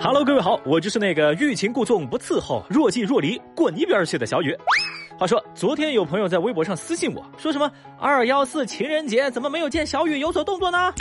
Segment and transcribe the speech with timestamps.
[0.00, 4.56] Hello，各位好，我就是那个欲擒故纵不伺候，若即若离，滚一边去的小雨。
[5.18, 10.92] 话说，昨天有朋友在微博上私信我说什么二幺四情人节怎么没有见小雨有所动作呢？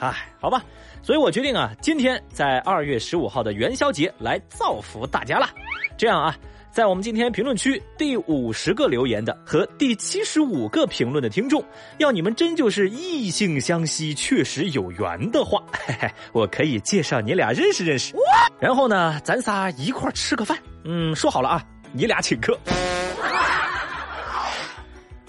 [0.00, 0.64] 哎，好吧，
[1.02, 5.48] 所以我决定啊，今天在二月十五号的元宵节来造福大家了。
[5.96, 6.34] 这样啊，
[6.70, 11.64] 在我们今天评论区第五十个留言的和第七十五个评论的听众，
[11.98, 18.14] 要你们真就是异性相吸，确实有缘的话，嘿嘿，我可以介绍你俩认识认识。
[18.60, 20.56] 然后呢，咱仨一块吃个饭。
[20.84, 22.56] 嗯，说好了啊，你俩请客。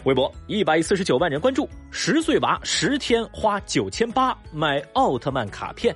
[0.05, 5.95] 微博一百四十九万人关注，十岁娃十天花九千八买奥特曼卡片。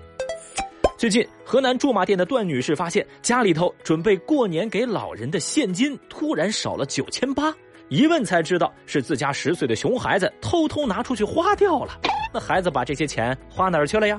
[1.04, 7.54] 最近，河南驻马店的段女士发现家里头准备过年给老人的现金突然少了九千八，
[7.90, 12.00] 一问才知道是自家十岁的熊孩子偷偷拿出去花掉了。
[12.34, 14.18] 那孩子把这些钱花哪儿去了呀？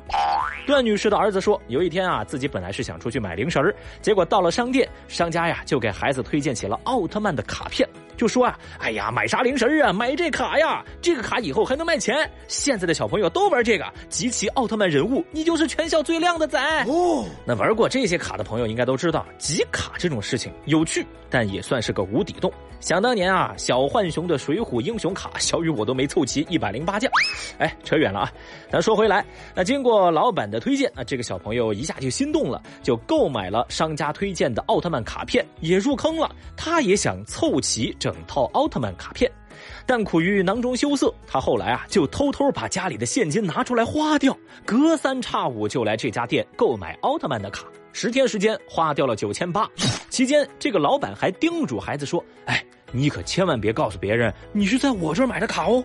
[0.67, 7.89] 段女士的儿子说，有一天啊，自己本来是想出去买零食儿，结果到了商店，商家呀就给孩子推荐起了奥特曼的卡片。
[8.17, 9.93] 就说啊，哎呀，买啥零食啊？
[9.93, 12.31] 买这卡呀，这个卡以后还能卖钱。
[12.49, 17.25] 现在的小朋友都玩这个，集齐奥特曼人物，你就是全校最靓的仔哦。
[17.45, 22.53] 那玩过这些卡的朋友应该都知道，集卡这种事情有趣，但也算是个无底洞。
[22.81, 27.11] 想当年啊，小浣熊的水浒英雄卡，小雨我都没凑齐一百零八将。
[27.59, 28.33] 哎，扯远了啊，
[28.71, 36.31] 咱说回来，那经过老板的推荐啊，这个小朋友一下就心动了，就购买了商家推荐的奥特曼卡片，也入坑了。
[36.57, 37.97] 他也想凑齐。
[38.05, 39.33] 整套奥特曼卡片，
[39.87, 49.67] 但苦于囊中羞涩，他后来啊就偷偷把家里的现金拿出来花掉，隔三差五就来这家店购买奥特曼的卡，十天时间花掉了九千八。
[50.11, 55.83] 期间，这个老板还叮嘱孩子说：“哎，你可千万别告诉别人你是在我这儿买的卡哦。”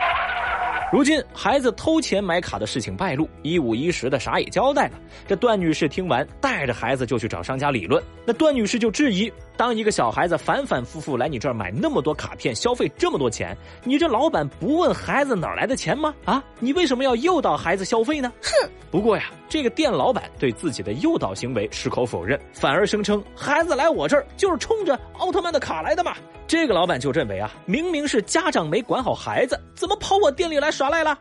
[0.92, 5.00] 如今孩子偷钱买卡的事情败露，一五一十的啥也交代了。
[5.26, 8.04] 这段女士听完，带着孩子就去找商家理论。
[8.26, 13.54] 那段女士就质疑：当一个小孩子反反复复来你这儿买那么多卡片，消费这么多钱，
[13.84, 16.16] 你这老板不问孩子哪来的钱吗？
[16.24, 18.32] 啊，你为什么要诱导孩子消费呢？
[18.42, 18.70] 哼！
[18.90, 26.16] 不过呀，这个店老板对自己的诱导行为矢口否认，反而声称孩子来我这儿就是冲着奥特曼的卡来的嘛。
[26.48, 31.18] 这个老板就认为啊，明明是家长没管好孩子，怎么跑我店里来耍赖了？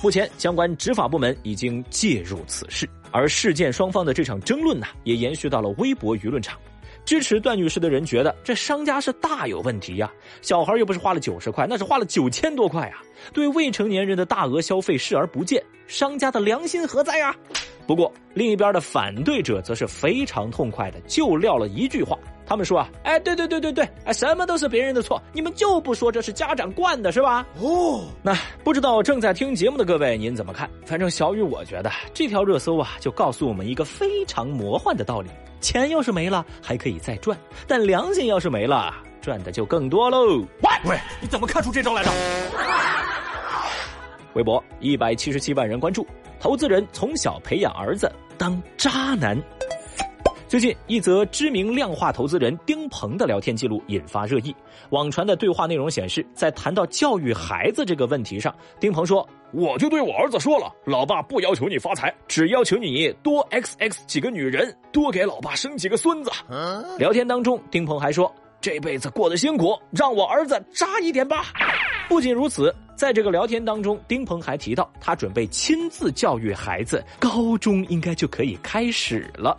[0.00, 6.56] 目前相关执法部门已经介入此事，而事件双方的这场争论呢，也延续到了微博舆论场。
[7.04, 13.02] 支持段女士的人觉得这商家是大有问题呀，小孩又不是花了九十块，那是花了九千多块啊，
[13.32, 17.34] 对未成年人的大额消费视而不见，商家的良心何在呀？
[17.86, 22.16] 不过另一边的反对者则是非常痛快的就撂了一句话。
[22.52, 27.46] 他们说啊，哎，对对对对对，哎，什么都是别人的错，你们就不说这是家长惯的，是吧？
[27.58, 30.68] 哦，那不知道正在听节目的各位您怎么看？
[30.84, 35.30] 反正小雨我觉得这条热搜啊，就告诉我们一个非常魔幻的道理：
[35.62, 37.34] 钱要是没了还可以再赚，
[37.66, 40.36] 但良心要是没了，赚的就更多喽。
[40.60, 42.10] 喂喂，你怎么看出这招来的？
[44.34, 46.06] 微博一百七十七万人关注，
[46.38, 49.42] 投资人从小培养儿子当渣男。
[50.52, 54.54] 最近，一则知名量化投资人丁鹏的聊天记录引发热议。
[54.90, 66.30] 网传的对话内容显示，在谈到教育孩子这个问题上，丁鹏说：“我就对我儿子说了，老爸不要求你发财，只要求你多 XX 几个女人，多给老爸生几个孙子。”
[67.00, 68.30] 聊天当中，丁鹏还说
[68.60, 71.46] ：“这辈子过得辛苦，让我儿子渣一点吧。”
[72.10, 79.56] 不仅如此，在这个聊天当中，丁鹏还提到他准备亲自教育孩子，高中应该就可以开始了。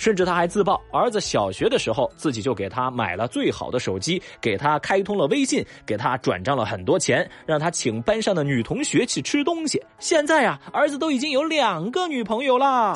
[0.00, 9.78] 甚至他还自曝，儿子小学的时候自己就给他买了最好的手机，给他开通了微信，给他转账了很多钱，让他请班上的女同学去吃东西。
[9.98, 12.94] 现在啊，儿子都已经有两个女朋友了。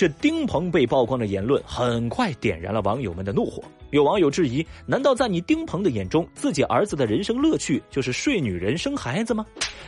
[0.00, 3.62] 这丁鹏被曝光的言论很快点燃了网友们的怒火。
[3.90, 9.44] 有网友质疑：难道在你丁鹏的眼中，自己儿子的人生乐趣就是睡女人、生孩子吗？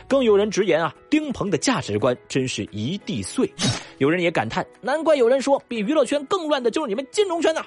[0.07, 3.51] 更有人直言啊，丁鹏的价值观真是一地碎。
[3.97, 7.65] 有人也感叹，难怪有人说比娱乐圈更乱的就是你们金融圈呐。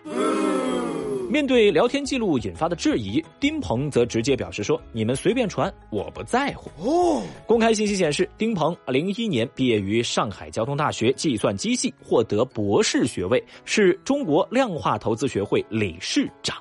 [1.28, 16.56] 面对聊天记录引发的质疑，丁鹏则直接表示说：“你们随便传，我不在乎。”哦，公开信息显示，丁鹏零一年毕业于上海交通大学计算机系，获得博士学位，是中国量化投资学会理事长。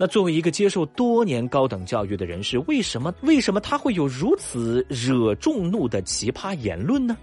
[0.00, 7.16] 那作为一个接受多年高等教育的人士，为什么为什么他会有如此惹众怒的奇葩言论呢？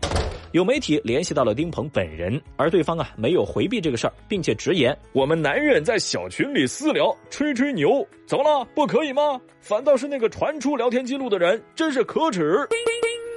[0.52, 8.68] 有媒体联系到了丁鹏本人，而对方啊没有回避这个事儿，并且直言：“我们男人在小群里私聊吹吹牛，怎么了？
[8.76, 9.40] 不可以吗？
[9.62, 12.68] 反倒是那个传出聊天记录的人，真是可耻。”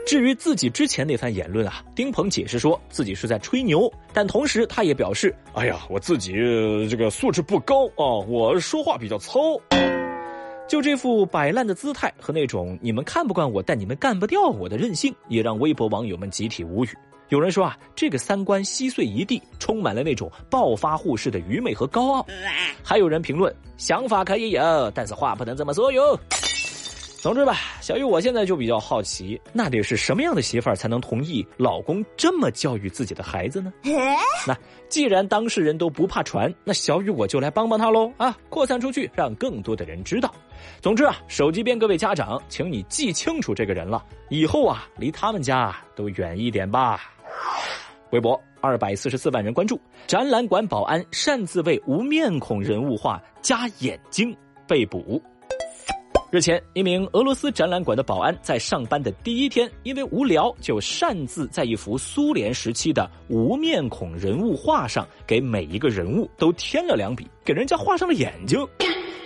[0.08, 6.32] 至于自己之前那番言论啊，丁鹏解释说自己是在吹牛，但同时他也表示：“哎呀，我自己
[6.88, 9.38] 这个素质不高啊，我说话比较糙。”
[10.66, 16.88] 就这副摆烂的姿态和那种你们看不惯我，但你们干不掉我的任性，也让微博网友们集体无语。
[17.28, 22.26] 有人说啊，这个三观稀碎一地，充满了那种暴发户式的愚昧和高傲。
[22.82, 26.18] 还有人评论：想法可以有，但是话不能这么说哟。
[27.20, 33.72] 总之吧，小雨，我现在就比较好奇，那得是什么样的媳妇儿才能同意老公这么教育自己的孩子呢？
[34.46, 34.56] 那
[34.88, 38.38] 既然当事人都不怕传，那小雨我就来帮帮他喽啊！
[38.48, 40.32] 扩散出去，让更多的人知道。
[40.80, 47.00] 总之啊，手机边各位家长，请你记清楚这个人了，以后啊，离他们家都远一点吧。
[48.10, 54.34] 微博二百四十四万人关注，展览馆保安擅自为无面孔人物画加眼睛
[54.68, 55.20] 被捕。
[56.30, 68.58] 日前，一名俄罗斯展览馆的保安在上班的第一天，因为无聊，就擅自在一幅苏联时期的无面孔人物画上，给每一个人物都添了两笔，给人家画上了眼睛。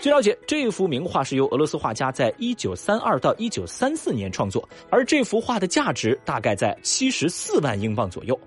[0.00, 8.38] 据了解，这幅名画是由俄罗斯画家在一九三二到一九三四年创作，而这幅画的价值大概在七十四万英镑左右。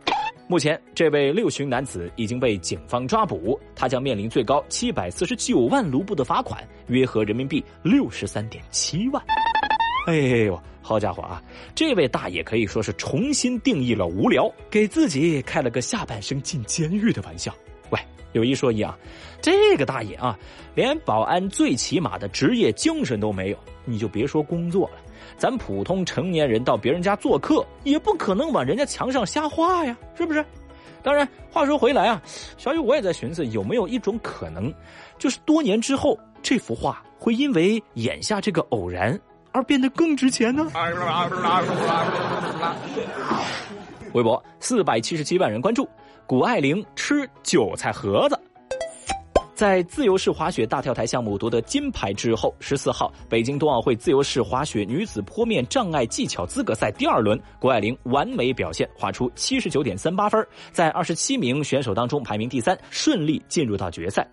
[0.47, 9.23] 目前，这位六旬男子已经被警方抓捕，他将面临最高七百四十九万卢布的罚款，约合人民币六十三点七万。
[10.07, 11.41] 哎呦，好家伙啊！
[11.73, 17.51] 这位大爷可以说是重新定义了无聊，给自己开了个下半生进监狱的玩笑。
[17.89, 17.99] 喂，
[18.33, 18.95] 有一说一啊，
[19.41, 20.37] 这个大爷啊，
[20.75, 24.97] 连保安最起码的职业精神都没有，你就别说工作了。
[25.37, 30.43] 咱普通成年人到别人家做客，也不可能往人家墙上瞎画呀，是不是？
[31.03, 32.21] 当然，话说回来啊，
[32.57, 34.73] 小雨我也在寻思，有没有一种可能，
[35.19, 39.19] 就是多年之后，这幅画会因为眼下这个偶然
[39.51, 40.67] 而变得更值钱呢？
[44.13, 45.87] 微博四百七十七万人关注，
[46.25, 48.39] 谷爱凌吃韭菜盒子。
[49.55, 64.27] 在自由式滑雪大跳台项目夺得金牌之后，十四号北京冬奥会自由式滑雪女子坡面障碍技巧资格赛第二轮，谷爱凌完美表现，滑出七十九点三八分，在二十七名选手当中排名第三，顺利进入到决赛。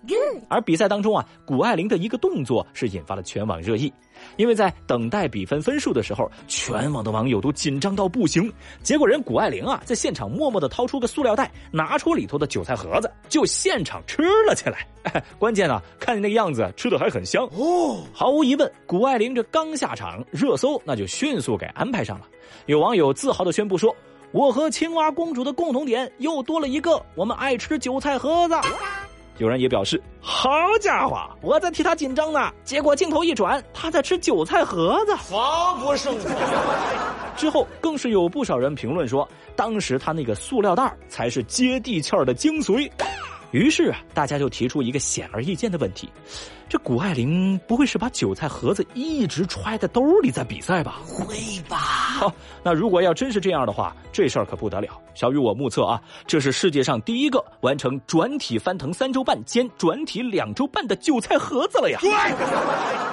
[0.49, 3.93] 而比赛当中啊，谷爱凌的一个动作是引发了全网热议。
[4.37, 8.53] 因为在等待比分分数的时候，全网的网友都紧张到不行。
[8.83, 14.87] 结果人谷爱凌啊，在现场默默的掏出个塑料袋，拿出里头的韭菜盒子，就现场吃了起来。
[15.39, 18.05] 关键啊，看你那个样子，吃的还很香哦。
[18.13, 22.27] 毫无疑问，谷爱凌这刚下场，热搜那就迅速给安排上了。
[22.67, 23.95] 有网友自豪的宣布说
[24.31, 28.55] ：“我和青蛙公主的共同点又多了一个，我们爱吃韭菜盒子。”
[29.43, 30.49] 有人也表示：“好
[30.81, 36.33] 家伙，我在替他紧张呢。”结果镜头一转，他在吃韭菜盒子，防不胜防。
[37.37, 42.89] 之后更是有不少人评论说，当时他那个塑料袋才是接地气儿的精髓。
[43.53, 46.09] 于是啊，大家就提出一个显而易见的问题。
[46.69, 51.01] 这谷爱凌不会是把韭菜盒子一直揣在兜里在比赛吧？
[51.05, 51.37] 会
[51.69, 51.77] 吧。
[51.77, 54.99] 好，那如果要真是这样的话，这事儿可不得了。
[55.15, 62.01] 小雨，我目测啊，这是世界上第一个完成转体翻腾三周半兼转体两周半的韭菜盒子了呀！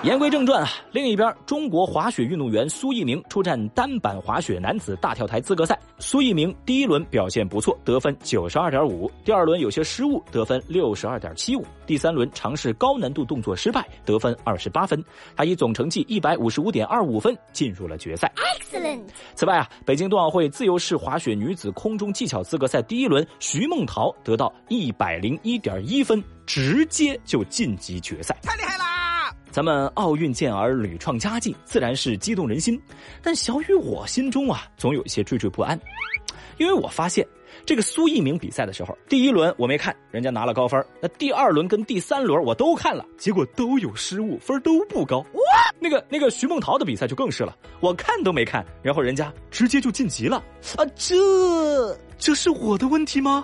[0.04, 5.78] 言归正传啊，另一边，中国滑雪运动员苏翊鸣出战单板滑雪男子大跳台资格赛。
[5.98, 13.56] 苏翊鸣第一轮表现不错，得分九十二点五；第二轮有些失误，得分六十二点七五；第三轮尝试高难度动作。
[13.56, 15.04] 失败，得分二十八分，
[15.36, 18.32] 他以总成绩一百五十五点二五分进入了决赛。
[18.36, 19.02] Excellent。
[19.36, 28.38] 此外啊，北京冬奥会自由式滑雪女子空中技巧资格赛第一轮，徐梦桃得到一百零一点一分，直接就晋级决赛。
[28.44, 29.34] 太厉害啦！
[29.52, 32.80] 咱们奥运健儿屡创佳绩，自然是激动人心。
[33.24, 35.78] 但小雨我心中啊，总有一些惴惴不安，
[36.58, 37.26] 因为我发现。
[37.66, 40.84] 这个苏翊鸣比赛的时候，第一轮我没看，人家拿了高分。
[41.02, 45.18] 那第二轮跟第三轮我都看了，结果都有失误，分都不高。
[45.18, 45.42] 哇
[45.80, 50.38] 那个那个徐梦桃的比赛就更是了，我看都没看，然后人家直接就晋级了。
[50.78, 53.42] 啊，这这是我的问题吗？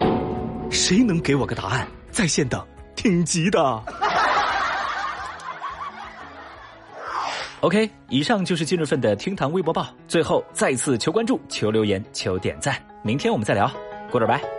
[0.69, 1.87] 谁能给我个答案？
[2.11, 2.63] 在线等，
[2.95, 3.59] 挺急的。
[7.65, 9.87] OK，以上就是今日份的厅堂微博报。
[10.07, 12.75] 最后再次求关注、求留言、求点赞。
[13.01, 13.67] 明天我们再聊。
[14.11, 14.54] Goodbye.